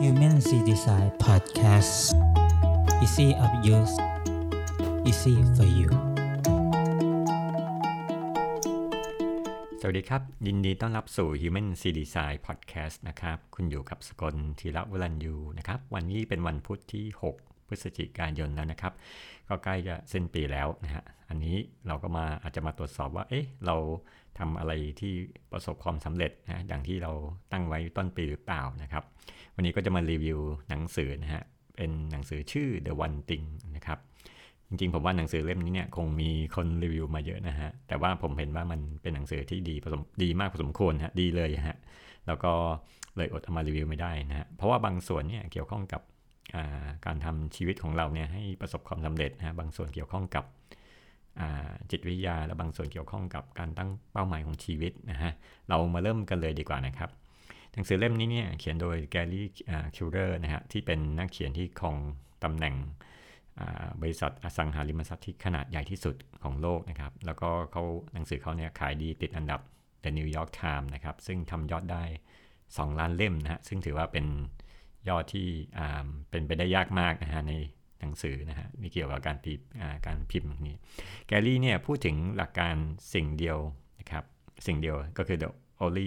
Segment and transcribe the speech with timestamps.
[0.00, 2.14] Human C Design Podcast
[3.04, 3.94] Easy of use
[5.08, 5.88] Easy for you
[9.80, 17.06] สวัสดีครับ ยินดีต้อนรับสู่ Human C Design Podcast นะครับ คุณอยู่กับสกลธีระวรัญยูนะครับ วันนี้เป็นวันพุทธที่
[17.36, 18.92] 6 พฤศจิกายนแล้วนะครับ
[19.48, 21.56] ก็ใกล้จะสิ้นปีแล้วนะฮะ อันนี้
[21.86, 23.76] เราก็มาอาจจะมาตรวจสอบว่า เอ๊ะ เรา
[24.38, 25.12] ทำอะไรที่
[25.52, 27.12] ประสบความสำเร็จนะ อย่างที่เรา
[27.52, 29.04] ตั้งไว้ต้นปีหรือเปล่านะครับ
[29.54, 31.42] วันนี้ก็จะมารีวิวหนังสือนะฮะ
[31.76, 33.98] เป็นหนังสือชื่อ The One Thing นะครับ
[34.68, 41.78] จริงๆ ผมว่าหนังสือเล่มนี้เนี่ยคงมีคนรีวิวมาเยอะนะฮะ แต่ว่าผมเห็นว่ามันเป็นหนังสือที่ดีผสมดีมากพอสมควรฮะ ดีเลยฮะ
[42.26, 42.52] แล้วก็
[43.16, 46.00] เลยอดเอามารีวิวไม่ได้นะฮะ เพราะว่าบางส่วนเนี่ยเกี่ยวข้องกับ
[47.06, 50.44] การทำชีวิตของเราเนี่ยให้ประสบความสำเร็จนะฮะบางส่วนเกี่ยวข้องกับ
[51.90, 55.32] จิตวิทยาและบางส่วนเกี่ยวข้องกับการตั้งเป้าหมายของชีวิตนะฮะ
[55.68, 57.10] เรามาเริ่มกันเลยดีกว่านะครับ
[57.72, 59.46] หนังสือเล่มนี้เนี่ยเขียนโดยแกลลี่
[59.96, 61.96] คิวเดอร์นะฮะที่เป็นนักเขียนที่ครอง
[62.44, 62.74] ตำแหน่ง
[64.00, 69.60] บริษัทอสังหาริมทรัพย์ที่ขนาดใหญ่ที่สุดของโลกนะครับ แล้วก็เขาหนังสือเขาเนี่ยขายดีติดอันดับ
[70.04, 72.04] The New York Times นะครับ ซึ่งทำยอดได้
[72.52, 74.26] 2 ล้านเล่มนะฮะ ซึ่งถือว่าเป็น
[75.08, 75.46] ยอดที่
[76.30, 77.52] เป็นไปได้ยากมากนะฮะใน
[78.00, 79.66] หนังสือนะฮะนี่เกี่ยวกับการพิมพ์
[80.06, 80.76] การพิมพ์นี้
[81.26, 82.74] แกลลี่เนี่ยพูดถึงหลักการ
[83.14, 83.58] สิ่งเดียว
[83.98, 84.24] นะครับ
[84.66, 85.48] สิ่งเดียวก็คือ the
[85.84, 86.06] only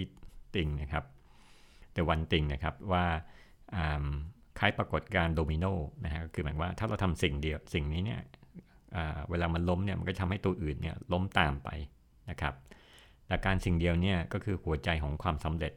[0.54, 1.04] thing นะครับ
[1.96, 3.06] the one thing นะครับว่า
[4.58, 5.64] คล้ายปรากฏการโดมิโน
[6.04, 8.20] นะฮะก็คือหมายว่าถ้าเราทำสิ่งเดียวสิ่งนี้เนี่ย
[9.30, 11.68] เวลามันล้มเนี่ยมันก็ทำให้ตัวอื่นเนี่ยล้มตามไป
[12.30, 12.54] นะครับ
[13.28, 15.72] หลักการสิ่งเดียวเนี่ยก็คือหัวใจของความสำเร็จ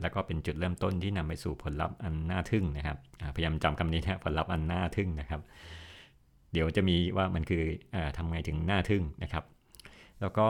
[0.00, 2.98] แล้วก็เป็นจุดเริ่มต้นที่นำไปสู่ผลลัพธ์อันน่าทึ่งนะครับ
[3.34, 5.40] พยายามจำคำนี้นะผลลัพธ์อันน่าทึ่งนะครับ
[6.52, 7.62] เดี๋ยวจะมีว่ามันคือ
[7.94, 9.44] อทำไงถึงน่าทึ่งนะครับ
[10.20, 10.48] แล้วก็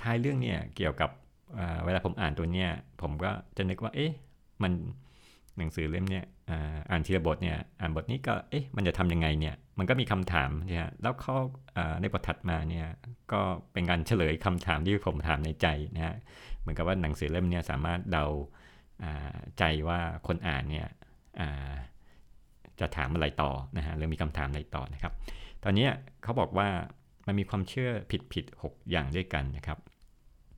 [0.00, 1.10] ท้ายเรื่องเนี่ยเกี่ยวกับ
[1.84, 2.70] เวลาผมอ่านตัวเนี้ย
[3.02, 4.12] ผมก็จะนึกว่าเอ๊ะ
[4.62, 4.72] มัน
[5.58, 6.24] หนังสือเล่มเนี้ย
[6.90, 11.34] อ่านทีละบทเนี่ยอ่านบทนี้ก็เอ๊ะมันจะทํำยังไงเนี่ยมันก็มีคำถามเนี่ยแล้วเขา
[12.00, 12.86] ในบทถัดมาเนี่ย
[13.32, 13.40] ก็
[13.72, 15.66] เป็นการเฉลยคำถามที่ผมถามในใจ
[15.96, 16.16] นะฮะ
[16.68, 18.26] มือนกับว่าหนังสือเล่มนี้สามารถเดา
[19.58, 20.86] ใจว่าคนอ่านเนี่ย
[22.80, 25.12] จะถามอะไรต่อนะฮะหรือมีคำถามอะไรต่อนะครับ
[25.64, 25.88] ตอนนี้
[26.22, 26.68] เขาบอกว่า
[27.26, 29.78] มันมีความเชื่อผิดผิด6อย่างด้วยกันนะครับ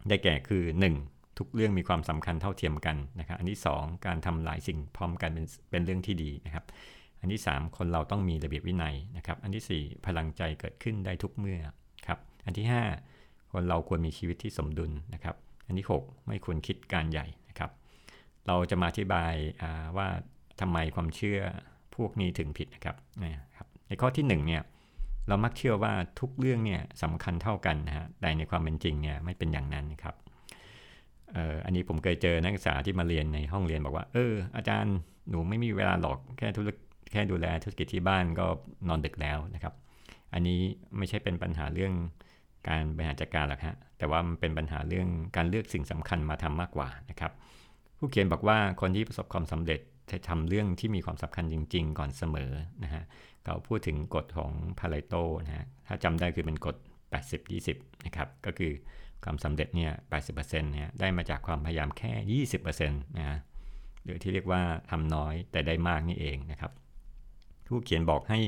[0.09, 0.63] ได้แก่คือ
[1.03, 6.65] 1 ทุกเรื่องมีความสำคัญเท่าเทียมกันนะครับ อันที่ 2 การทำหลายสิ่งพร้อมกันเป็นเป็นเรื่องที่ดีนะครับ
[7.21, 11.61] อันที่ 3 คนเราต้องมีระเบียบวินัยนะครับ อันที่ 4 พลังใจเกิดขึ้นได้ทุกเมื่อ
[12.07, 12.67] ครับ อันที่
[13.11, 15.37] 5 คนเราควรมีชีวิตที่สมดุลนะครับ
[15.71, 17.71] อันที่ 6 ไม่ควรคิดการใหญ่นะครับ
[18.47, 19.35] เราจะมาอธิบาย
[19.97, 20.09] ว่า
[20.61, 21.41] ทำไมความเชื่อ
[21.97, 24.63] พวกนี้ถึงผิดนะครับนะครับ ในข้อที่1เนี่ย
[25.29, 30.15] เรามักเชื่อว่าทุกเรื่องเนี่ยสำคัญเท่ากันนะฮะแต่ในความเป็นจริงเนี่ยไม่เป็นอย่างนั้นนะครับ
[31.65, 34.97] อันนี้ผมเคยเจอนักศึกษาที่มาเรียนในห้องเรียนบอกว่า เออ อาจารย์
[35.29, 36.69] หนูไม่มีเวลาหรอกแค่ธุร
[37.13, 38.47] แค่ดูแลธุรกิจที่บ้านก็
[38.89, 39.75] นอนดึกแล้วนะครับ
[40.35, 40.59] อันนี้
[40.97, 41.93] ไม่ใช่เป็นปัญหาเรื่อง
[42.69, 47.33] การบริหารจัดการหรอกฮะแต่ว่ามันเป็นปัญหาเรื่องการเลือกสิ่งสำคัญมาทำมากกว่านะครับ
[47.99, 52.53] ผู้เขียนบอกว่าคนที่ประสบความสำเร็จจะทำเรื่องที่มีความสำคัญจริง ๆ ก่อนเสมอ
[52.85, 53.03] นะฮะ
[53.45, 55.15] เขาพูดถึงกฎของพาเลโต
[55.47, 56.77] นะฮะถ้าจำได้คือเป็นกฎ
[57.41, 58.73] 80-20 นะครับ ก็คือ
[59.25, 59.93] ความสำเร็จเนี่ย
[60.33, 63.39] 80%เนี่ยได้มาจากความพยายามแค่ 20%นะฮะ
[64.05, 66.73] หรือที่เรียกว่าทำน้อยแต่ได้มากนี่เองนะครับ
[67.67, 68.41] ผู้เขียนบอกให้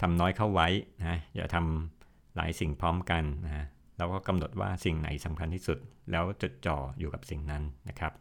[0.00, 0.68] ทำน้อยเข้าไว้
[1.00, 1.95] นะอย่าทำ
[2.36, 3.66] หลายสิ่งพร้อมกันนะ
[3.98, 5.78] แล้วก็กำหนดว่าสิ่งไหนสำคัญที่สุด
[6.10, 8.12] แล้วจดจ่ออยู่กับสิ่งนั้นนะครับ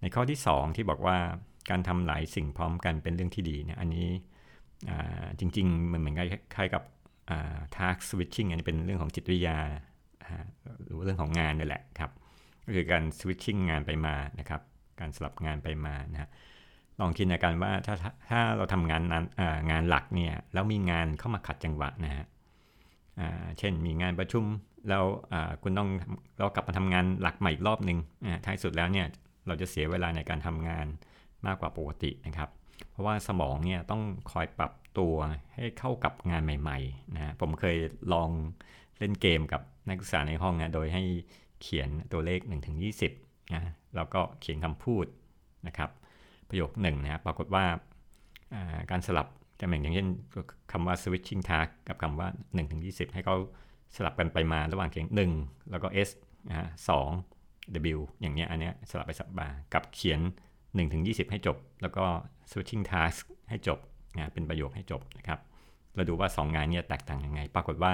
[0.00, 1.16] ในข้อที่ 2 ที่บอกว่า
[1.70, 4.08] การทำหลายสิ่งพร้อมกันเป็นเรื่องที่ดีเนี่ยอันนี้
[5.40, 6.16] จริงๆมันเหมือน
[6.54, 6.82] คล้ายกับ
[7.76, 9.58] task switching อันนี้เป็นเรื่องของจิตวิทยา
[10.82, 12.10] หรือเรื่องของงานนี่แหละครับ
[12.64, 14.60] ก็คือการสวิตชิ่งงานไปมานะครับ
[15.00, 16.28] การสลับงานไปมานะฮะ
[17.00, 17.94] ลองคิดในการว่าถ้า
[18.30, 19.24] ถ้าเราทำงานนั้น
[19.70, 22.24] งานหลักเนี่ยแล้วมีงานเข้ามาขัดจังหวะนะฮะ
[23.58, 24.44] เช่นมีงานประชุม
[24.88, 25.04] แล้ว
[25.62, 25.88] คุณต้อง
[26.38, 27.98] เรากลับมาทำงานหลักใหม่อีกรอบหนึ่ง
[28.44, 29.06] ท้ายสุดแล้วเนี่ย
[29.46, 30.86] เราจะเสียเวลาในการทำงาน
[31.46, 32.50] มากกว่าปกตินะครับ
[32.90, 35.14] เพราะว่าสมองเนี่ยต้องคอยปรับตัว
[35.54, 37.76] ให้เข้ากับงานใหม่ๆนะผมเคย
[38.12, 38.30] ลอง
[38.98, 41.02] เล่นเกมกับนักศึกษาในห้องนะโดยให้
[41.62, 42.76] เขียนตัวเลข1ถึง
[43.14, 43.62] 20นะ
[43.96, 45.06] แล้วก็เขียนคำพูด
[45.66, 45.90] นะครับ
[46.48, 47.64] ประโยคหนึ่งนะปรากฏว่า
[48.90, 49.28] การสลับ
[49.60, 50.08] จะเหมือนอย่างเช่น
[50.72, 53.36] คำว่า switching task กับคำว่า1ถึง20 ให้เขา
[53.96, 55.06] สลับกันไปมาระหว่างเขียน
[55.40, 56.10] 1แล้วก็ s
[56.48, 57.08] นะสอง
[57.96, 60.20] w อย่างเงี้ยอันเนี้ยสลับไปสลับมากับเขียน
[60.56, 62.04] 1ถึง20 ให้จบ แล้วก็
[62.50, 63.78] switching task ให้จบ
[64.16, 65.38] นะเป็นประโยคให้จบนะครับ
[65.94, 67.92] เราดูว่า 2 งานเนี่ยแตกต่างยังไง ปรากฏว่า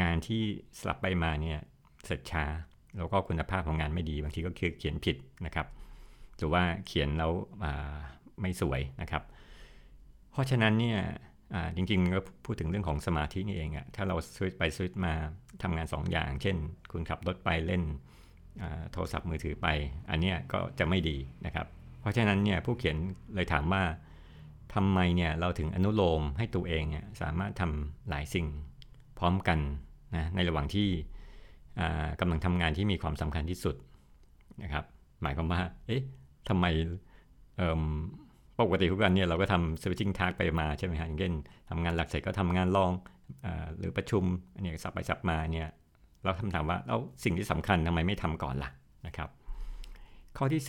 [0.00, 0.42] งานที่
[0.78, 1.58] สลับไปมาเนี่ย
[2.04, 2.44] เสร็จช้า
[2.96, 5.16] แล้วก็คุณภาพของงานไม่ดีบางทีก็คือเขียนผิด
[5.46, 5.66] นะครับ
[6.36, 7.32] หรือว่าเขียนแล้ว
[8.40, 9.22] ไม่สวยนะครับ
[10.34, 11.00] เพราะฉะนั้นเนี่ย
[11.76, 15.12] จริงๆก็พูดถึงเรื่องของสมาธินี่เองอะถ้าเราสวิตไปสวิตมา
[15.62, 16.56] ทำงาน2ออย่าง เช่น
[16.92, 17.82] คุณขับรถไปเล่น
[18.92, 19.66] โทรศัพท์มือถือไป
[20.10, 21.16] อันนี้ก็จะไม่ดี
[21.46, 21.66] นะครับ
[22.00, 22.96] เพราะฉะนั้นเนี่ยผู้เขียน
[23.34, 23.82] เลยถามว่า
[24.74, 28.46] ทำไมเนี่ยเราถึงอนุโลมให้ตัวเองเนี่ยสามารถทำหลายสิ่ง
[29.18, 29.58] พร้อมกัน
[30.16, 30.88] นะในระหว่างที่
[32.20, 33.76] กำลังทำงานที่มีความสำคัญที่สุด
[34.62, 34.84] นะครับ
[35.22, 36.02] หมายความว่า เอ๊ะ
[36.48, 36.66] ทำไม
[38.60, 41.34] ปกติทุกวันเนี่ยเราก็ทำ switching task ไปมาใช่ไหมฮะอย่างเช่น
[41.70, 42.92] ทำงานหลักเสร็จก็ทำงานรอง
[43.44, 43.46] อ
[43.78, 44.24] หรือประชุม
[44.54, 45.68] อันนี้สับไปสับมาเนี่ย
[46.22, 48.70] เราคำถามว่าแล้วสิ่งที่สำคัญทำไมไม่ทำก่อนล่ะ
[49.06, 49.28] นะครับ
[50.36, 50.62] ข้อที่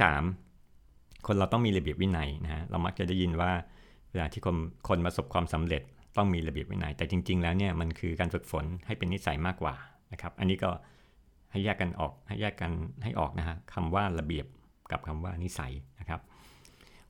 [0.59, 3.51] 3 คนเราต้องมีระเบียบวินัยนะฮะเรามักจะได้ยินว่า
[4.11, 5.81] เวลาที่คนคนประสบความสำเร็จ
[6.17, 9.75] ต้องมีระเบียบวินัย แต่จริง ๆ แล้วเนี่ยมันคือการฝึกฝนให้เป็นนิสัยมากกว่า
[10.11, 10.69] นะครับ อันนี้ก็
[11.51, 12.71] ให้แยกกันออกให้แยกกัน
[13.03, 14.45] ให้ออกนะฮะคำว่าระเบียบ
[14.91, 16.21] กับคำว่านิสัยนะครับ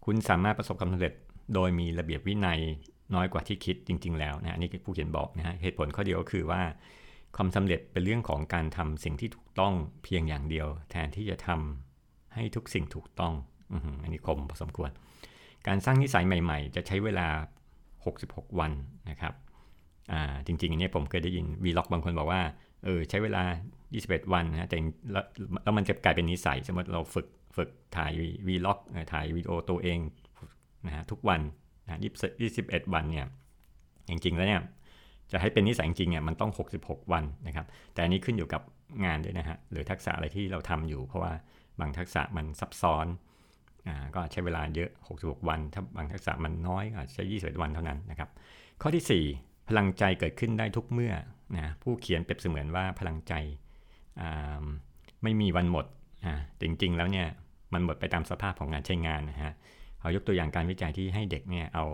[0.06, 1.14] คุณสามารถประสบความสำเร็จ
[1.54, 2.60] โดยมีระเบียบวินัย
[3.16, 6.62] น้อยกว่าที่คิดจริง ๆ แล้วนะนี่ผู้เขียนบอกนะฮะเหตุผลข้อเดียวก็คือว่า
[7.36, 9.74] ความสำเร็จเป็นเรื่องของการทำสิ่งที่ถูกต้อง
[10.04, 13.34] เพียงอย่างเดียว แทนที่จะทำให้ทุกสิ่งถูกต้อง
[14.04, 14.90] อันนี้คมพอสมควร
[15.68, 17.28] การสร้างนิสัยใหม่ ๆ จะใช้เวลา
[17.94, 18.72] 66 วัน
[19.10, 19.34] นะครับ
[20.48, 22.42] จริงๆอันนี้ผมเคยได้ยินวีล็อกบางคนบอกว่า
[22.84, 23.44] เออใช้เวลา
[23.88, 24.78] 21 วันนะแต่
[25.64, 28.12] แล้วมันจะกลายเป็นนิสัยสมมติเราฝึก ฝึกถ่าย
[28.48, 28.80] วีล็อก
[29.14, 30.00] ถ่ายวีดีโอตัวเอง
[30.88, 31.42] นะฮะทุกวัน
[31.86, 32.00] นะ
[32.46, 33.26] 21วันเนี่ย
[34.10, 34.62] จริงๆแล้วเนี่ย
[35.32, 38.62] จะให้เป็นนิสัยจริงเนี่ยมันต้อง 66 วันนะครับ แต่อันนี้ขึ้นอยู่กับ
[39.06, 41.34] งานด้วยนะฮะหรือทักษะอะไรที่เราทำอยู่ เพราะว่า
[41.80, 43.08] บางทักษะมันซับซ้อน
[43.88, 48.30] อ่าก็ใช้เวลาเยอะ 66 วัน ถ้าบางทักษะมันน้อยอาจจะใช้21วันเท่านั้นนะครับ
[48.82, 51.14] ข้อที่ 4 พลังใจเกิดขึ้นได้ทุกเมื่อ
[51.56, 53.34] นะผู้เขียนเปรียบเสมือนว่าพลังใจ
[55.24, 55.86] ไม่มีวันหมด
[56.62, 57.28] จริงๆแล้วเนี่ย
[57.74, 59.54] มันหมดไปตามสภาพของงานใช้งานนะฮะ
[60.00, 61.86] เขายกตัวอย่างการวิจัยที่ให้เด็กเนี่ยเอา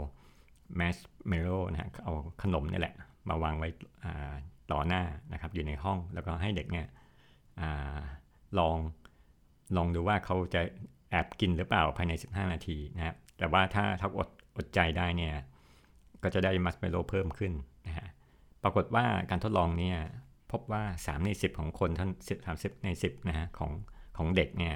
[0.75, 0.97] แมส
[1.27, 2.95] เมโลนะฮะเอาขนมนี่แหละ
[3.29, 3.69] มาวางไว้
[4.71, 5.03] ต่อหน้า
[5.33, 6.87] นะครับอยู่ในห้องแล้วก็ให้เด็กเนี่ย
[7.61, 7.63] อ
[8.59, 8.77] ลอง
[9.77, 10.61] ลองดูว่าเขาจะ
[11.11, 15.33] แอบกินหรือเปล่าภายใน 15 นาทีนะครับแต่ว่าถ้าถ้าอดอดใจได้เนี่ย
[16.23, 17.53] ก็จะได้มัสเมโลเพิ่มขึ้น
[17.87, 18.07] นะฮะ
[18.63, 19.97] ปรากฏว่าการทดลองเนี่ย
[20.51, 23.71] พบว่า 3 ใน 10 ของคนท่าน10 30 ใน 10นะฮะของ
[24.17, 24.75] ของเด็กเนี่ย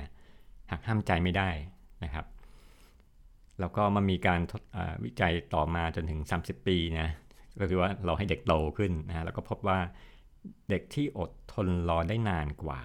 [0.71, 1.50] หักห้ามใจไม่ได้
[2.03, 2.25] นะครับ
[3.59, 4.39] แล้วก็มันมีการ
[5.03, 7.09] วิจัยต่อมาจนถึง 30 ปีนะ
[7.59, 9.79] ก็คือว่าเราให้เด็กโตขึ้นนะแล้วก็พบว่า
[10.69, 12.79] เด็กที่อดทนรอได้นานกว่า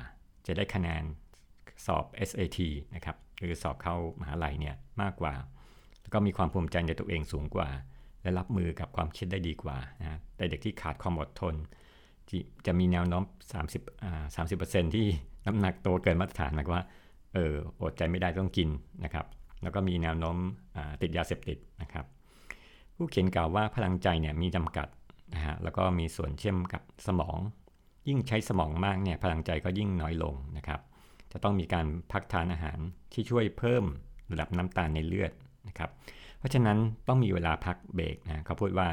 [0.47, 1.03] จะได้คะแนน
[1.87, 2.59] สอบ SAT
[2.95, 5.35] นะครับหรือสอบเข้ามหาลัยเนี่ยมากกว่า
[6.01, 7.69] แล้วก็มีความภูมิใจในตัวเองสูงกว่า
[8.23, 11.55] และรับมือกับความคิดได้ดีกว่านะแต่เด็กที่ขาดความอดทน
[12.67, 13.23] จะมีแนวโน้ม
[13.95, 15.07] 30 30%ที่
[15.47, 16.85] น้ำหนักโตเกินมาตรฐานหมายว่า
[17.35, 18.69] เอออดใจไม่ได้ต้องกิน
[19.05, 19.27] นะครับ
[19.63, 20.37] แล้วก็มีแนวโน้ม
[21.03, 22.05] ติดยาเสพติดนะครับ
[22.97, 24.89] ผู้เขียนกล่าวว่าพลังใจเนี่ยมีจำกัด
[25.35, 27.39] นะฮะแล้วก็มีส่วนเชื่อมกับสมอง
[28.09, 30.81] ยิ่งใช้สมองมากเนี่ยพลังใจก็ยิ่งน้อยลงนะครับ
[31.33, 32.79] จะต้องมีการพักทานอาหาร
[33.13, 33.85] ที่ช่วยเพิ่ม
[34.33, 35.33] ระดับน้ำตาลในเลือด
[35.69, 35.91] นะครับ
[36.39, 36.79] เพราะฉะนั้น
[37.09, 38.89] ต้องมีเวลาพักเบรกนะเขาพูดว่า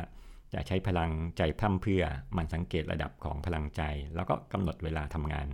[0.54, 2.04] จะใช้พลังใจพร่ำเพื่อ
[2.38, 3.81] มันสังเกตระดับของพลังใจ
[4.16, 5.48] แล้วก็กำหนดเวลาทำงาน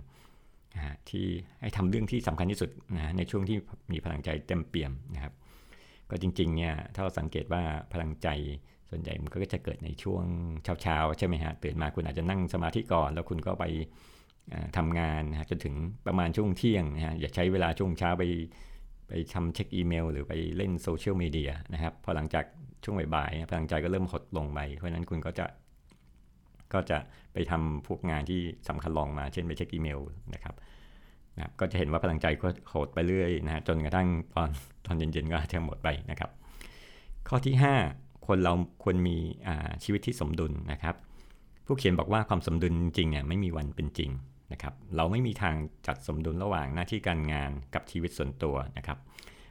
[0.74, 1.26] นะที่
[1.60, 3.56] ให้ทำเรื่องที่สำคัญที่สุดนะในช่วงที่
[3.92, 5.32] มีพลังใจเต็มเปี่ยมนะครับ
[6.10, 7.62] ก็จริงๆเนี่ยถ้าเราสังเกตว่า
[7.92, 8.28] พลังใจ
[8.90, 10.24] ส่วนใหญ่มันก็จะเกิดในช่วง
[10.82, 13.64] เช้าๆใช่ไหมฮะตื่นมาคุณอาจจะนั่งสมาธิก่อน แล้วคุณก็ไป
[14.76, 15.74] ทำงานนะจนถึง
[16.06, 18.24] ประมาณช่วงเที่ยงนะฮะอย่าใช้เวลาช่วงเช้าไป
[19.08, 22.44] ไปทำเช็คอีเมล หรือไปเล่นโซเชียลมีเดียนะครับพอหลังจาก
[22.84, 25.46] ช่วงบ่ายๆพลังใจก็เริ่มหดลงไปเพราะนั้นคุณก็จะ
[26.74, 26.98] ก็จะ
[27.32, 30.00] ไปทำพวกงานที่สำคัญลองมาเช่นไปเช็คอีเมล
[30.34, 30.54] นะครับ
[31.36, 34.48] นะก็จะเห็นว่าพลังใจก็โหดไปเรื่อยนะจนกระทั่งตอน
[34.86, 36.30] ตอนเย็นๆก็จะหมดไปนะครับ
[37.28, 37.54] ข้อที่
[37.90, 38.52] 5 คนเรา
[38.82, 39.16] ควรมี
[39.84, 40.94] ชีวิตที่สมดุลนะครับ
[41.66, 44.10] ผู้เขียนบอกว่าความสมดุลจริงเนี่ยไม่มีวันเป็นจริง
[44.52, 45.54] นะครับ เราไม่มีทาง
[45.86, 48.98] จัดสมดุลระหว่างหน้าที่การงานกับชีวิตส่วนตัวนะครับ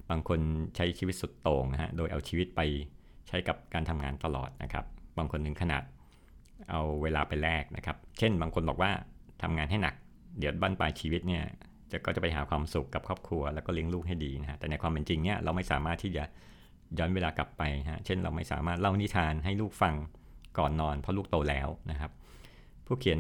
[0.10, 0.40] บางคน
[0.76, 2.62] ใช้ชีวิตสุดโต่งนะฮะโดยเอาชีวิตไป
[3.28, 4.86] ใช้กับการทำงานตลอดนะครับ
[5.18, 5.84] บางคนถึงขนาด
[6.70, 8.92] เอาเวลาไปแลกนะครับ เช่นบางคนบอกว่า
[9.42, 9.96] ทำงานให้หนัก
[10.40, 11.44] เดี๋ยวบั้นปลายชีวิตเนี่ย
[11.92, 16.24] จะก็จะไปหาความสุขกับครอบครัว แล้วก็เลี้ยงลูกให้ดีนะฮะแต่ในความเป็นจริงเนี่ยเราไม่สามารถที่จะ
[16.98, 19.96] ย้อนเวลากลับไปฮะเช่นเราไม่สามารถเล่านิทานให้ลูกฟัง
[20.58, 22.12] ก่อนนอนเพราะลูกโตแล้วนะครับ
[22.86, 23.20] ผู้เขียน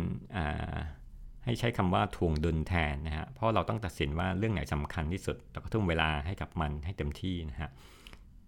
[1.46, 7.70] ให้ใช้คำว่าทวงดุลแทนนะฮะเพราะเราต้องตัดสินว่าเรื่องไหนสำคัญที่สุดเราก็ทุ่มเวลาให้กับมันให้เต็มที่นะฮะ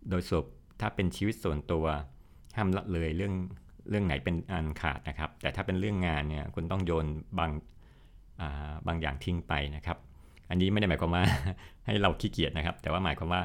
[0.10, 0.46] โดยสรุป
[0.82, 1.86] ถ้าเป็นชีวิตส่วนตัว
[2.58, 3.34] ห้ามละเลยเรื่อง
[3.90, 7.06] เรื่องไหนเป็นอันขาดนะครับ แต่ถ้าเป็นเรื่องงานเนี่ยคุณต้องโยน
[7.40, 7.52] บาง
[8.88, 9.98] บางอย่างทิ้งไปนะครับ
[10.50, 11.24] อันนี้ไม่ได้หมายความว่า
[11.86, 13.42] ให้เราขี้เกียจนะครับ แต่ว่าหมายความว่า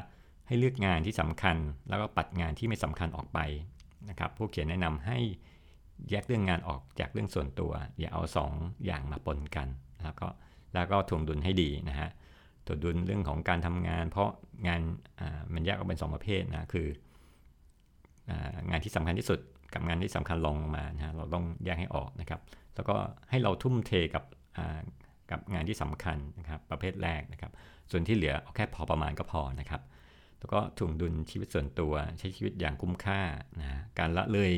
[0.47, 1.57] ให้เลือกงานที่สำคัญ
[1.89, 3.39] แล้วก็ปัดงานที่ไม่สำคัญออกไป
[4.09, 5.17] นะครับผู้เขียนแนะนำให้
[6.09, 8.45] แยกเรื่องงานออกจากเรื่องส่วนตัว อย่าเอา 2อ
[8.85, 9.67] อย่างมาปนกัน
[10.03, 10.27] แล้วก็
[10.73, 12.09] แล้วก็ถ่วงดุลให้ดีนะฮะ
[12.65, 14.29] ถ่วงดุลเรื่องของการทำงาน เพราะ
[14.67, 14.81] งาน
[15.53, 16.87] มันแยกออกเป็น 2 ประเภทนะคือ
[18.69, 19.39] งานที่สำคัญที่สุด
[19.73, 22.41] กับงานที่สำคัญลงมานะเราต้องแยกให้ออกนะครับ
[22.75, 22.95] แล้วก็
[23.29, 24.23] ให้เราทุ่มเทกับ
[25.31, 27.51] กับงานที่สำคัญนะครับ ประเภทแรกนะครับ
[27.91, 29.81] ส่วนที่เหลือเอาแค่พอประมาณก็พอนะครับ
[30.39, 33.21] แล้วก็ถ่วงดุลชีวิตส่วนตัวใช้ชีวิตอย่างคุ้มค่า
[33.59, 34.53] นะการละเลย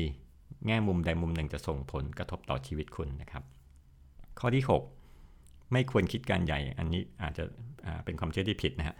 [0.66, 3.42] แง่มุมใดมุมหนึ่งจะส่งผลกระทบต่อชีวิตคุณนะครับ
[4.40, 4.64] ข้อที่
[5.18, 7.44] 6 ไม่ควรคิดการใหญ่อันนี้อาจจะ
[8.04, 8.96] เป็นความเชื่อที่ผิดนะฮะ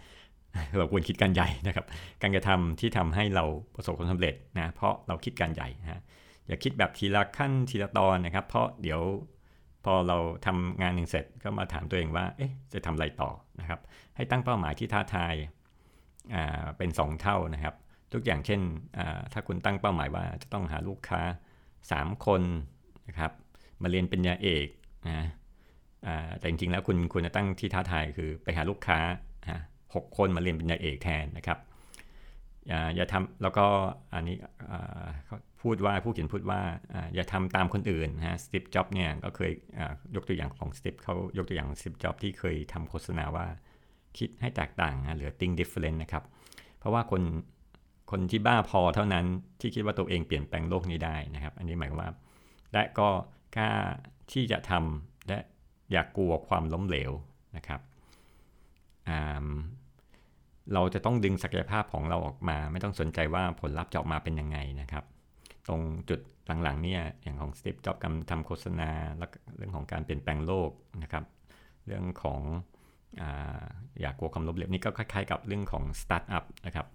[0.77, 1.85] เราควรคิดการใหญ่นะครับ
[2.21, 3.45] การกระทำที่ทำให้เรา
[3.75, 6.01] ประสบความสำเร็จนะเพราะเราคิดการใหญ่นะ
[6.47, 9.01] อย่าคิดแบบทีละขั้นทีละตอนนะครับ เพราะเดี๋ยว
[9.85, 13.79] พอเราทำงานหนึ่งเสร็จก็มาถามตัวเองว่าเอ๊ะจะทำอะไรต่อนะครับ
[14.15, 15.33] ให้ตั้งเป้าหมายที่ท้าทาย
[16.77, 17.75] เป็น 2 เท่านะครับ
[18.13, 18.61] ทุกอย่างเช่น
[19.33, 21.21] ถ้าคุณตั้งเป้าหมายว่าจะต้องหาลูกค้า
[21.73, 22.41] 3 คน
[23.07, 23.31] นะครับ
[23.81, 24.67] มาเรียนเป็นยาเอก
[25.09, 25.27] นะ
[26.39, 28.99] แต่จริงๆแล้วคุณควรจะตั้งที่ท้าทายคือไปหาลูกค้า
[29.97, 31.59] 6 คนมาเรียนเป็นยาเอกแทนนะครับ
[32.95, 33.65] อย่าทำแล้วก็
[34.13, 34.35] อันนี้
[35.25, 36.61] เขาพูดว่าผู้เขียนพูดว่า
[37.15, 39.51] อย่าทำตามคนอื่นนะสตีฟจ็อบเนี่ยก็เคย
[40.15, 43.45] ยกตัวอย่างของสตีฟเขายกตัวอย่างสตีฟจ็อบที่เคยทำโฆษณาว่า
[44.17, 46.23] คิดให้แตกต่างนะหรือ think different นะครับ
[46.77, 47.21] เพราะว่าคน
[48.11, 49.25] คนที่บ้าพอเท่านั้น
[49.59, 52.11] ที่คิดว่าตัวเองเปลี่ยนแปลงโลกนี้ได้นะครับ อันนี้หมายความว่า
[52.73, 53.09] และก็
[53.57, 53.71] กล้า
[54.31, 55.37] ที่จะทำและ
[55.91, 57.11] อย่ากกลัวความล้มเหลว
[57.57, 57.81] นะครับ
[60.73, 65.03] เราจะต้องดึงศักยภาพของเราออกมา ไม่ต้องสนใจว่าผลลัพธ์จะออกมาเป็นยังไงนะครับ
[65.67, 66.19] ตรงจุด
[66.63, 70.69] หลังๆเนี่ยอย่างของสตีฟจ็อบกำทำโฆษณาแล้วเรื่องของการเปลี่ยนแปลงโลก
[71.03, 71.23] นะครับ
[71.85, 72.41] เรื่องของ
[73.21, 73.23] อ
[74.01, 76.87] อยากกลัวความล้มเหลวนี่ก็คล้ายๆ กับเรื่องของสตาร์ทอัพนะครับ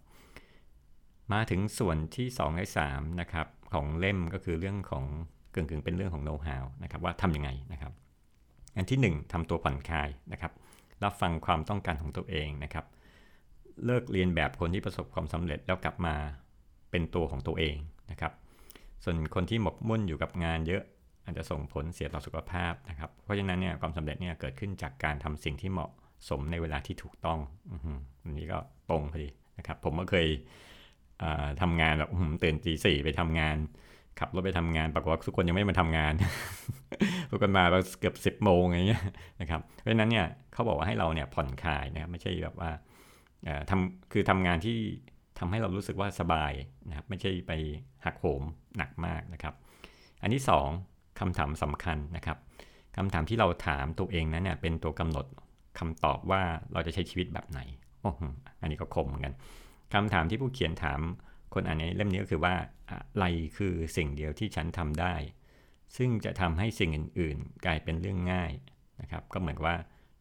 [1.32, 5.04] มาถึงส่วนที่2และ3นะครับของเล่มก็คือเรื่องของ
[5.54, 7.92] กึ่งๆเป็นเรื่องของโน้ตฮาวนะครับว่าทำยังไงนะครับ
[8.76, 10.52] อันที่ 1ทำตัวผ่อนคลายนะครับ
[11.04, 12.84] รับฟังความต้องการของตัวเองนะครับ
[13.86, 16.14] เลิกเลียนแบบคนที่ประสบความสำเร็จแล้วกลับมา
[16.90, 17.76] เป็นตัวของตัวเอง
[18.10, 18.32] นะครับ
[19.04, 20.82] ส่วนคนที่หมกมุ่นอยู่กับงานเยอะ
[21.24, 25.90] อาจจะส่งผลเสียต่อสุขภาพนะครับ เพราะฉะนั้นเนี่ยความสำเร็จเนี่ยเกิดขึ้นจากการทำสิ่งที่เหมาะ
[26.28, 27.38] สมในเวลาที่ถูกต้อง
[28.22, 28.58] อันนี้ก็
[28.90, 30.26] ตรงพอดีนะครับ ผมก็เคย
[31.62, 32.10] ทำงานแบบ
[32.42, 33.56] ตื่นตีสี่ไปทำงาน
[34.18, 36.12] ขับรถไปทำงานปรากฏว่าทุกคนยังไม่มาทำงาน
[37.30, 37.64] ทุกคนมา
[38.00, 39.04] เกือบสิบโมงอย่างเงี้ย
[39.40, 42.70] นะครับ เพราะฉะนั้นเนี่ยเขาบอกว่าให้เราเนี่ยผ่อนคลายนะครับไม่ใช่แบบว่า
[43.70, 44.78] ทำคือทำงานที่
[45.38, 46.52] ทำให้เรารู้สึกว่าสบาย
[46.88, 47.52] นะครับไม่ใช่ไป
[48.04, 48.42] หักโหม
[48.76, 49.54] หนักมากนะครับ
[50.22, 50.42] อันที่
[50.82, 52.38] 2คำถามสำคัญนะครับ
[52.96, 55.26] คำถามที่เราถามตัวเองนั้นเนี่ยเป็นตัวกำหนด
[55.78, 56.42] คำตอบว่า
[56.72, 57.60] เราจะใช้ชีวิตแบบไหน
[58.02, 58.10] โอ้
[58.60, 59.34] อันนี้ก็คมเหมือนกัน
[59.94, 61.00] คำถามที่ผู้เขียนถาม
[61.54, 62.54] คนอ่านในเล่มนี้ก็คือว่า
[62.88, 63.24] อะไร
[63.56, 65.14] คือสิ่งเดียวที่ฉันทำได้
[65.96, 68.52] ซึ่งจะทำให้สิ่งอื่น ๆ กลายเป็นเรื่องง่าย
[69.00, 69.74] นะครับ ก็เหมือนว่า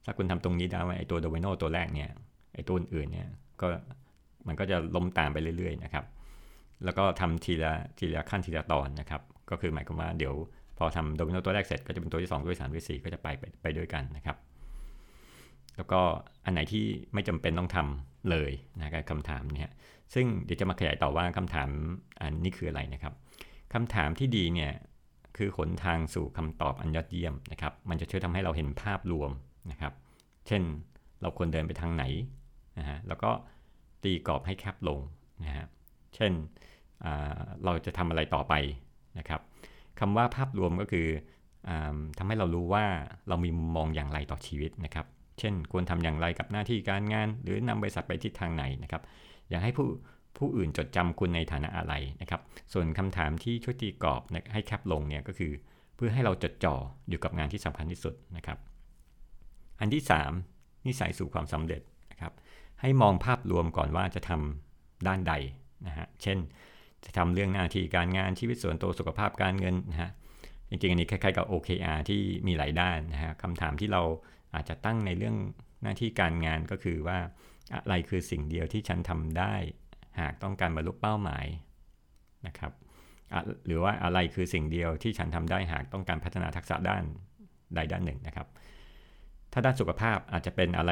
[0.05, 2.09] ถ้าคุณทำตรงนี้ได้ไอ้ตัวโดมิโนตัวแรกเนี่ย
[2.59, 3.27] อ้ตัวอื่นเนี่ย
[3.61, 3.67] ก็
[4.47, 6.05] มันก็จะล้มตามไปเรื่อยๆนะครับ
[6.83, 10.33] แล้วก็ทำทีละทีละขั้นทีละตอนนะครับ ก็คือหมายความว่าเดี๋ยว
[10.77, 14.37] พอทำโดมิโนตัวแรกเสร็จก็จะเป็นตัวที่2ตัวที่3ตัวที่4ก็จะไปไปไปด้วยกันนะครับ
[15.77, 16.01] แล้วก็
[16.45, 19.71] อันไหนที่ไม่จำเป็นต้องทำเลยนะกับคำถามเนี่ย
[20.13, 21.69] ซึ่งเดี๋ยวจะมาขยายต่อว่าคำถาม
[22.21, 23.13] อันนี้คืออะไรนะครับ
[23.73, 24.71] คำถามที่ดีเนี่ย
[25.37, 29.31] คือหนทางสู่คำตอบอันยอดเยี่ยมนะครับ มันจะช่วยทำให้เราเห็นภาพรวม
[29.71, 29.93] นะครับ
[30.47, 30.61] เช่น
[31.21, 32.03] เราควรเดินไปทางไหน
[32.79, 33.31] นะฮะแล้วก็
[34.03, 34.99] ตีกรอบให้แคบลง
[35.45, 35.65] นะฮะ
[36.15, 36.31] เช่น
[37.63, 38.53] เราจะทำอะไรต่อไป
[39.19, 39.41] นะครับ
[39.99, 41.07] คำว่าภาพรวมก็คือ
[41.69, 41.71] อ
[42.17, 42.85] ทำให้เรารู้ว่า
[43.27, 45.05] เรามีมุมมองอย่างไรต่อชีวิตนะครับ
[45.39, 49.01] เช่น ควรทำอย่างไรกับหน้าที่การงาน หรือนำบริษัทไปทิศทางไหนนะครับ
[49.49, 49.87] อยากให้ผู้
[50.37, 52.41] ผู้อื่นจดจำคุณในฐานะอะไรนะครับ
[52.73, 54.21] ส่วนคำถามที่ช่วยตีกรอบ
[54.53, 55.51] ให้แคบลงเนี่ยก็คือ
[55.95, 56.75] เพื่อให้เราจดจ่อ
[57.09, 58.57] อยู่กับงานที่สำคัญที่สุดนะครับ
[59.79, 60.03] อันที่
[60.43, 61.81] 3 นิสัยสู่ความสำเร็จ
[62.81, 65.33] ให้มองภาพรวมก่อนว่าจะทำด้านใด
[65.87, 66.37] นะฮะ เช่น
[67.05, 70.11] จะทำเรื่องหน้าที่การงานชีวิตส่วนตัวสุขภาพการเงินนะฮะ
[70.69, 74.01] จริงๆ อันนี้คล้ายๆกับ OKR ที่มีหลายด้านนะฮะคำถามที่เรา
[74.55, 75.35] อาจจะตั้งในเรื่อง
[75.83, 77.17] หน้าที่การงานก็คือว่า
[77.73, 79.53] อะไรคือสิ่งเดียวที่ฉันทำได้
[80.19, 81.45] หากต้องการบรรลุเป้าหมาย
[82.47, 82.73] นะครับ
[83.65, 87.03] หรือว่าอะไรคือสิ่งเดียวที่ฉันทำได้หากต้องการพัฒนาทักษะด้าน
[87.75, 88.47] ใดด้านหนึ่งนะครับ
[89.53, 90.91] ถ้าด้านสุขภาพอาจจะเป็นอะไร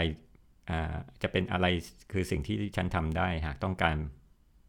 [1.22, 1.66] จะเป็นอะไร
[2.12, 3.96] คือสิ่งที่ฉันทำได้หากต้องการ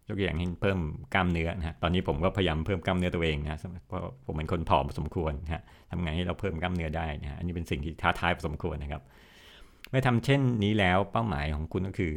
[0.08, 0.78] ยกตัวอย่างเช่นเพิ่ม
[1.14, 9.02] กล้ามเนื้อนะตอนนี้ผมก็พยายามเพิ่มกล้ามเนื้อตัวเองนะเพราะผมเป็นคนผอมพอสมควรนะทำไงให้เราเพิ่มกล้ามเนื้อได้นะอันนี้เป็นสิ่งที่ท้าทายพอสมควรนะครับ
[9.90, 12.12] เมื่อทำเช่นนี้แล้วเป้าหมายของคุณก็คือ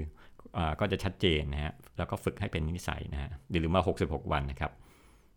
[0.58, 4.72] อก็จะชัดเจนนะฮะแล้วก็ฝึกให้เป็นนิสัยนะฮะหรือมา66 วันนะครับ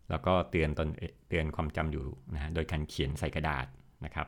[0.09, 0.87] แล้วก็เตือนตน
[1.29, 3.65] เตือนความจำอยู่นะฮะโดยการเขียนใส่กระดาษ
[4.05, 4.27] นะครับ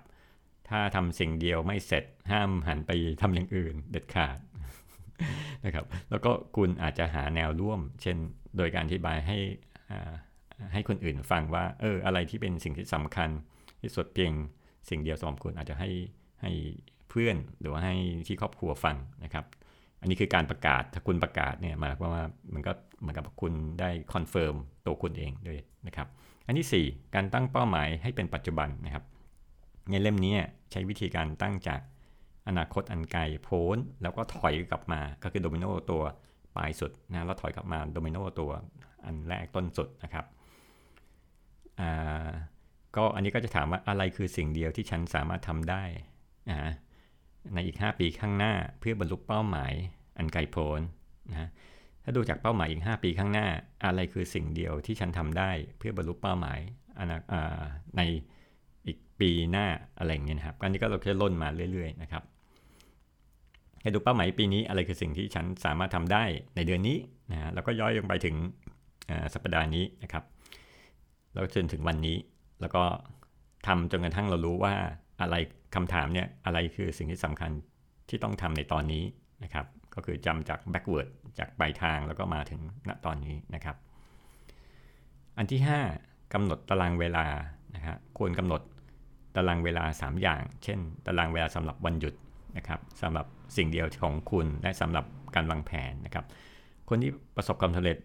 [0.69, 4.38] ถ้าทำสิ่งเดียวไม่เสร็จห้ามหันไปทำอย่างอื่นเด็ดขาด
[5.65, 8.17] นะครับ แล้วก็คุณอาจจะหาแนวร่วม เช่น
[8.57, 9.38] โดยการอธิบายให้
[10.74, 13.29] ให้คนอื่นฟังว่า เออ อะไรที่เป็นสิ่งที่สำคัญ
[13.81, 14.31] ที่สุดเพียง
[14.89, 15.89] สิ่งเดียวสำหรับคุณอาจจะให้
[16.41, 16.51] ให้
[17.09, 17.95] เพื่อนหรือว่าให้
[18.27, 19.45] ที่ครอบครัวฟังนะครับ
[20.01, 26.07] อันนี้คือการประกาศถ้าคุณประกาศเนี่ยหมายความว่ามันก็เหมือนกับคุณได้ confirm ตัวคุณเองด้วยนะครับ
[26.47, 29.03] อันที่ 4 การตั้งเป้าหมายให้เป็นปัจจุบันนะครับ
[29.91, 30.36] ในเล่มนี้
[30.72, 31.82] ใช้วิธีการตั้งจาก
[32.48, 36.03] อนาคตอันไกลโพ้น แล้วก็ถอยกลับมาก็คือโดมิโนตัว
[36.56, 38.51] ปลายสุดนะแล้วถอยกลับมาโดมิโนตัว
[39.06, 40.25] อันแรกต้นสุดนะครับ
[42.96, 45.84] ก็อันนี้ก็จะถามว่าอะไรคือสิ่งเดียวที่ฉันสามารถทำได้
[47.53, 49.74] ในอีก 5 ปีข้างหน้าเพื่อบรรลุเป้าหมาย
[50.17, 50.82] อันไกลโพ้น
[51.32, 51.50] นะ
[52.03, 53.48] ถ้าดูจากเป้าหมายอีก 5 ปีข้างหน้า
[53.86, 56.60] อะไรคือสิ่งเดียวที่ฉันทำได้เพื่อบรรลุเป้าหมาย
[57.98, 58.01] ใน
[58.88, 59.67] อีกปีหน้า
[59.98, 62.24] อะไรเงี้ยนะครับอันนี้ก็เราจะล่นมาเรื่อยๆนะครับ
[63.82, 66.24] ให้ดูเป้าหมายปีนี้อะไรคือสิ่งที่ฉันสามารถทำได้
[66.56, 66.98] ในเดือนนี้
[67.32, 68.36] นะแล้วก็ย่อยลงไปถึง
[69.34, 70.24] สัปดาห์นี้นะครับ
[71.34, 72.17] แล้วจนถึงวันนี้
[72.62, 72.84] แล้วก็
[73.67, 74.74] ทำจนกระทั่งเรารู้ว่า
[75.22, 75.36] อะไร
[75.75, 77.51] คำถามเนี่ยอะไรคือสิ่งที่สำคัญ
[78.10, 79.03] ที่ต้องทำในตอนนี้
[79.44, 79.65] นะครับ
[79.96, 83.75] ก็คือจำจาก backward จากปลายทางแล้วก็มาถึงณตอนนี้นะครับ
[85.38, 85.62] อันที่
[85.98, 87.25] 5กำหนดตารางเวลา
[87.75, 88.62] นะครับควรกำหนด
[89.38, 92.13] ตารางเวลา 3 อย่าง เช่น ตารางเวลาสำหรับวันหยุด
[92.58, 93.25] นะครับสำหรับ
[93.58, 96.25] สิ่งเดียวของคุณและสำหรับการวางแผนนะครับ
[96.89, 97.98] คนที่ประสบความสำเร็จ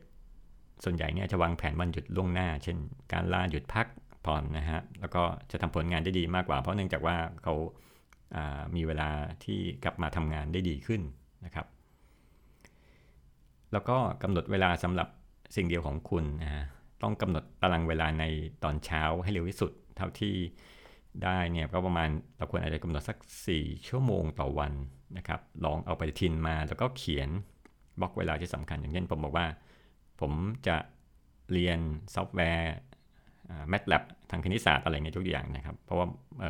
[0.85, 2.77] ส่วนใหญ่เนี่ยจะวางแผนวันหยุดล่วงหน้า เช่น
[3.13, 3.87] การลาหยุดพัก
[4.27, 9.09] ผ่อนนะฮะแล้วก็จะทำผลงานได้ดีมากกว่า เพราะเนื่องจากว่าเขาามีเวลา
[9.45, 11.03] ที่กลับมาทำงานได้ดีขึ้น
[11.45, 11.67] นะครับ
[13.73, 15.09] แล้วก็กำหนดเวลาสำหรับ
[15.57, 16.65] สิ่งเดียวของคุณนะฮะ
[17.03, 18.25] ต้องกำหนดตารางเวลาใน
[18.65, 20.35] ตอนเช้าให้เร็วที่สุด เท่าที่
[21.25, 23.17] ได้เนี่ยก็ประมาณเราควรอาจจะกำหนดสัก
[23.53, 24.73] 4 ชั่วโมงต่อวัน
[25.17, 27.29] นะครับ ลองเอาปฏิทินมาแล้วก็เขียน
[28.01, 29.47] บล็อกเวลาที่สำคัญอย่างเช่นผมบอกว่า
[30.21, 30.33] ผม
[30.67, 30.77] จะ
[31.53, 31.79] เรียน
[32.15, 32.73] ซอฟต์แวร์
[33.69, 36.07] MATLAB ทางคณิตศาสตร์อะไรเงี้ยทุกอย่างนะครับ เพราะว่า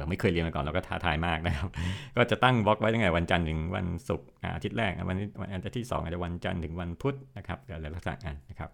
[0.09, 1.69] ไม่เคยเรียนมาก่อนเราก็ท้าทายมากนะครับ
[2.17, 8.71] ก็จะตั้งบล็อกไว้ตั้งแต่วันจันทร์ถึงวันศุกร์อาทิตย์แรกวันวันอาทิตย์ที่2อาจจะวันจันทร์ถึงวันพุธนะครับอะไรลักษณะนั้นนะครับ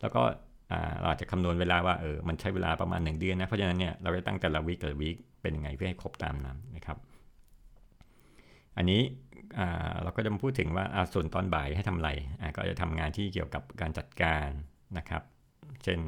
[0.00, 0.22] แล้วก็
[0.98, 6.98] เราจะคำนวณเวลาว่าเออมันใช้เวลาประมาณ 1 เดือนนะ เพราะฉะนั้นเนี่ยเราจะตั้งแต่ละ week แต่ละ weekเป็นยังไงเพื่อให้ครบตามนั้นนะครับ
[8.76, 9.00] อันนี้
[10.02, 12.10] เราก็จะมาพูดถึงว่าส่วนตอนบ่ายให้ทำอะไร
[12.56, 14.48] ก็จะทำงานที่เกี่ยวกับการจัดการ
[14.98, 15.22] นะครับ
[15.84, 16.00] เช่น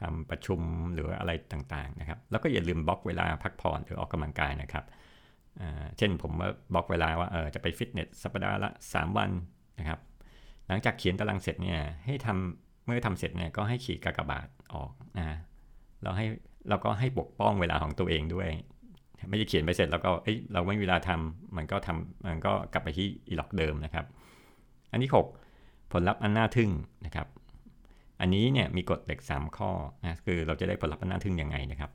[0.00, 0.60] ทำประชุม
[0.94, 4.84] หรืออะไรต่างๆนะครับ แล้วก็อย่าลืมบล็อกเวลาพักผ่อนหรือออกกำลังกายนะครับ
[5.98, 6.32] เช่นผม
[6.74, 9.30] บล็อกเวลาว่าเออจะไปฟิตเนสสัปดาห์ละ 3 วัน
[9.78, 9.98] นะครับ
[10.68, 15.38] หลังจากเขียนตารางเสร็จเนี่ยให้ทำ เมื่อทำเสร็จเนี่ยก็ให้ขีดกากบาทออกนะ
[16.02, 16.26] เราให้
[16.68, 18.48] เราก็ให้ปกป้องเวลาของตัวเองด้วย
[19.30, 24.06] ไม่ได้เขียนไปเสร็จแล้วก็เอ้ยเราไม่มีเวลาทำมันก็ทำมันก็กลับไปที่อีล็อกเดิมนะครับ
[24.90, 25.10] อันที่
[25.50, 26.70] 6 ผลลัพธ์อันน่าทึ่ง
[27.06, 27.26] นะครับ
[28.20, 29.70] อันนี้เนี่ยมีกฎเหล็ก 3 ข้อ
[30.02, 31.90] นะคือเราจะได้ผลลัพธ์อัน่าทึ่งยังไงนะครับ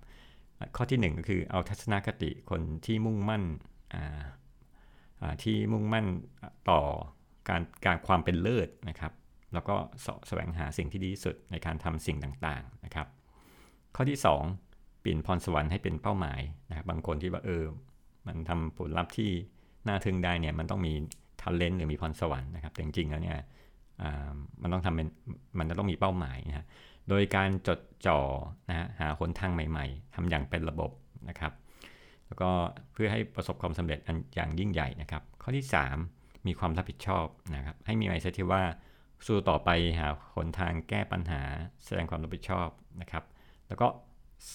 [0.75, 3.43] ข้อที่ 1 ก็คือเอาทัศนคติคนที่มุ่งมั่น
[5.43, 6.05] ที่มุ่งมั่น
[6.69, 6.81] ต่อ
[7.49, 9.11] การการความเป็นเลิศนะครับ
[9.53, 13.07] แล้วก็สแสวงหาสิ่งที่ดีที่สุดในการทำสิ่งต่างๆนะครับ
[13.95, 14.19] ข้อที่
[14.59, 17.63] 2 เปลี่ยนพรสวรรค์ให้เป็นเป้าหมายนะครับบางคนที่ว่าเออ
[18.27, 19.29] มันทำผลลัพธ์ที่
[19.87, 20.93] น่าทึ่งได้เนี่ยมันต้องมี
[21.41, 23.37] ทัลเลนต์หรือมีพรสวรรค์นะครับแต่จริงๆแล้วเนี่ย
[24.61, 25.07] มันต้องทำเป็น
[25.59, 26.65] มันจะต้องมีเป้าหมายนะฮะ
[27.09, 28.19] โดยการจดจ่อ
[28.69, 30.91] นะฮะหาหนทางใหม่ ๆทำอย่างเป็นระบบ
[31.29, 31.53] นะครับ
[32.27, 32.49] แล้วก็
[32.93, 33.99] เพื่อให้ประสบความสำเร็จ
[34.35, 35.65] อย่างยิ่งใหญ่นะครับ ข้อที่
[36.05, 38.63] 3 มีความรับผิดชอบนะครับให้มี mindset ที่ว่า
[39.25, 41.41] สู้ต่อไปหาหนทางแก้ปัญหา
[41.85, 42.69] แสดงความรับผิดชอบ
[43.01, 43.23] นะครับ
[43.67, 43.87] แล้วก็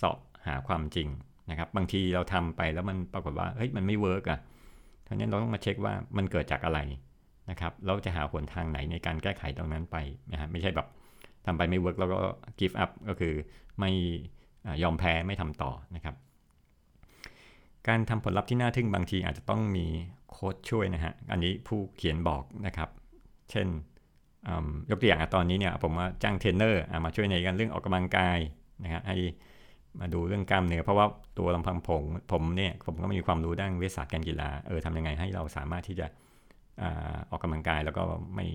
[0.00, 1.08] เสาะหาความจริง
[1.50, 4.40] นะครับ บางทีเราทำไปแล้วมันปรากฏว่าเฮ้ยมันไม่ work อะ
[5.06, 6.80] ทีนี้เราต้องมาเช็คว่ามันเกิดจากอะไร
[7.50, 9.96] นะครับ เราจะหาหนทางไหนในการแก้ไขตรงนั้นไป
[10.32, 10.88] นะฮะไม่ใช่แบบ
[11.46, 12.18] ทำไปไม่ work แล้วก็
[12.58, 13.34] give up ก็คือ
[13.80, 13.90] ไม่
[14.82, 16.14] ยอมแพ้ไม่ทำต่อนะครับ
[17.88, 19.86] การทำผลลัพธ์ที่น่าทึ่งบางทีอาจจะต้องมี
[20.30, 22.90] โค้ชช่วยนะฮะ อันนี้ผู้เขียนบอกนะครับ
[23.50, 23.68] เช่น
[24.90, 28.38] ยกตัวอย่างตอนนี้เนี่ยผมว่าจ้างเทรนเนอร์มาช่วยในการเรื่องออกกำลังกาย
[28.84, 29.16] นะฮะให้
[30.00, 31.06] มาดูเรื่องกล้ามเนื้อเพราะว่า
[31.38, 32.02] ตัวลำพังผม
[32.32, 36.06] ผมเนี่ยผมก็ไม่มีความรู้ด้านวิทยาศาสตร์การกีฬาเออทำยังไงให้เราสามารถที่จะ
[37.30, 38.02] ออกกำลังกายแล้วก็
[38.34, 38.46] ไม่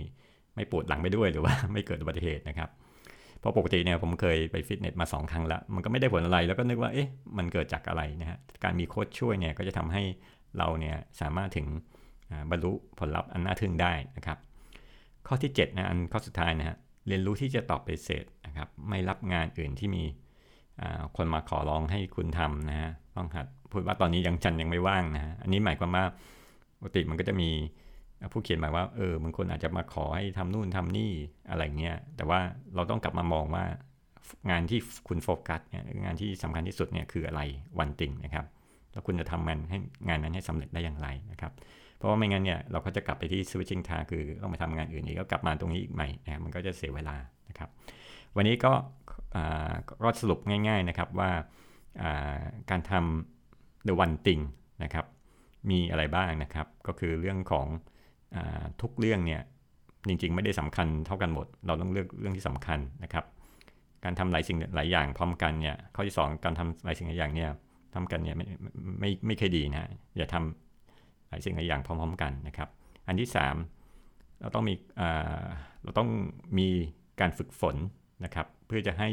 [0.56, 2.70] ไม่ปวดหลังไปด้วยหรือว่าไม่เกิดอุบัติเหตุนะครับ
[3.40, 10.04] เพราะปกติเนี่ยผมเคยไปฟิตเนสมา 2 ครั้งแล้วมันก็ไม่ได้ผลอะไรแล้วก็นึกว่าเอ๊ะมันเกิดจากอะไรนะฮะการมีโค้ชช่วยเนี่ยก็จะทำให้
[10.58, 11.68] เราเนี่ยสามารถถึง
[12.52, 14.38] บรรลุผลลัพธ์อันน่าทึ่งได้นะครับ
[15.30, 20.04] ข้อที่7นะอันข้อสุดท้ายนะฮะเรียนรู้ที่จะตอบปฏิเสธนะครับ ไม่รับงานอื่นที่มี
[21.18, 26.06] คนมาขอร้องให้คุณทำนะฮะต้องหัดพูดว่าตอนนี้ยังจันยังไม่ว่างนะฮะอันนี้หมายความว่า
[26.80, 27.50] ปกติมันก็จะมี
[28.32, 31.12] ผู้เขียนหมายว่าเออบางคนอาจจะมาขอให้ทำนู่นทำนี่
[31.50, 32.40] อะไรเงี้ยแต่ว่า
[32.76, 33.64] เราต้องกลับมามองว่า
[34.50, 37.42] งานที่คุณโฟกัสเนี่ยงานที่สำคัญที่สุดเนี่ยคืออะไร
[37.80, 38.46] วันติงนะครับ
[38.92, 41.52] แล้วคุณจะทำงานให้งานนั้นให้สำเร็จได้อย่างไรนะครับ
[42.00, 47.16] เพราะว่าไม่งั้นเนี่ยเราก็จะกลับไปที่ switching tab คือต้องไปทำงานอื่นอีกก็กลับมาตรงนี้อีกใหม่นะมันก็จะเสียเวลา
[47.50, 47.70] นะครับ
[48.36, 48.74] วันนี้ก็
[50.04, 51.32] ก็สรุปง่ายๆนะครับว่า
[52.70, 54.44] การทำ the one thing
[54.84, 55.06] นะครับ
[55.70, 57.68] มีอะไรบ้างนะครับ ก็คือเรื่องของ
[58.36, 58.38] อ
[58.82, 59.42] ทุกเรื่องเนี่ย
[60.08, 63.26] จริงๆ ไม่ได้สำคัญเท่ากันหมด เราต้องเลือกเรื่องที่สำคัญนะครับ
[64.04, 67.50] การทำหลายสิ่งหลายอย่างพร้อมกันเนี่ยข้อที่ 2 การทำหลายสิ่งหลายอย่างเนี่ย
[67.96, 68.46] ทำกันเนี่ยไม่
[69.00, 70.69] ไม่ไม่เคยดีนะอย่าทำ
[71.30, 72.70] หลายสิ่งหลายอย่างพร้อมๆกันนะครับ
[73.08, 73.30] อันที่
[73.84, 74.74] 3 เราต้องมี
[75.84, 76.10] เราต้อง
[76.58, 76.68] มี
[77.20, 77.76] การฝึกฝน
[78.26, 79.10] นะครับ เพื่อจะให้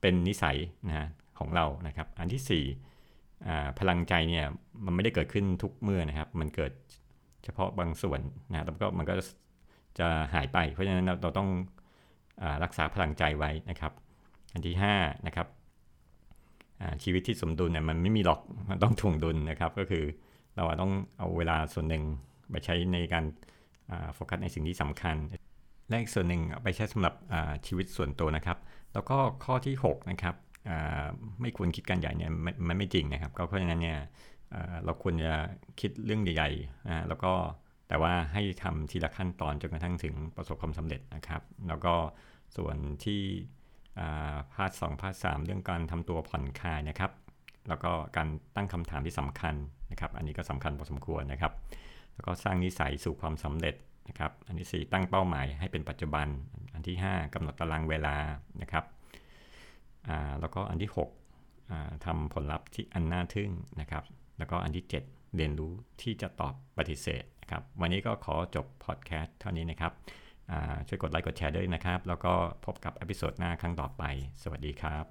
[0.00, 0.56] เป็นนิสัย
[0.88, 2.64] นะของเรานะครับ อันที่
[3.46, 4.46] 4 พลังใจเนี่ย
[4.84, 6.72] มันไม่ได้เกิดขึ้นทุกเมื่อนะครับ มันเกิด
[7.44, 9.14] เฉพาะบางส่วนนะแล้วก็มันก็
[9.98, 11.48] จะหายไป เพราะฉะนั้นเราต้อง
[12.42, 13.92] อรักษาพลังใจไว้นะครับ
[14.52, 15.46] อันที่5นะครับ
[17.02, 20.04] ชีวิตที่สมดุลเนี่ยมันไม่มีหรอกมันต้องถ่วงดุลนะครับ ก็คือ
[20.56, 22.04] เราต้องเอาเวลาส่วนหนึ่ง
[22.50, 23.24] ไปใช้ในการ
[24.14, 25.16] โฟกัสในสิ่งที่สำคัญ
[25.88, 27.14] และอีกส่วนหนึ่งไปใช้สำหรับ
[27.66, 28.58] ชีวิตส่วนตัวนะครับ
[28.92, 30.34] แล้วก็ข้อที่ 6 นะครับ
[31.40, 32.32] ไม่ควรคิดการใหญ่เนี่ย
[32.68, 33.98] มันไม่จริงนะครับ ก็เพราะฉะนั้นเนี่ย
[34.84, 35.34] เราควรจะ
[35.80, 37.32] คิดเรื่องใหญ่ๆแล้วก็
[37.88, 41.94] แต่ว่าให้ทำทีละขั้นตอนจนกระทั่งถึงประสบความสำเร็จนะครับ แล้วก็
[42.56, 43.20] ส่วนที่
[44.52, 47.10] part สอง part สองเรื่องการทำตัวผ่อนคลายนะครับ
[47.68, 49.54] แล้วก็การตั้งคำถามที่สำคัญ
[49.90, 51.52] นะครับ อันนี้ก็สำคัญพอสมควรนะครับ
[52.14, 53.74] แล้วก็สร้างนิสัยสู่ความสำเร็จ
[54.08, 56.26] นะครับ อันที่ 4 ตั้งเป้าหมายให้เป็นปัจจุบัน
[56.74, 58.16] อันที่ 5กำหนดตารางเวลา
[58.62, 58.84] นะครับ
[60.40, 60.90] แล้วก็อันที่
[61.48, 64.04] 6ทำผลลัพธ์ที่อันน่าทึ่งนะครับ
[64.38, 65.72] แล้วก็อันที่ 7 เรียนรู้
[66.02, 69.92] ที่จะตอบปฏิเสธนะครับ วันนี้ก็ขอจบพอดแคสต์เท่านี้นะครับ
[70.88, 72.32] ช่วยกดไลค์กดแชร์ด้วยนะครับ แล้วก็
[72.64, 74.02] พบกับ episode หน้าครั้งต่อไป
[74.42, 75.04] สวัสดีครับ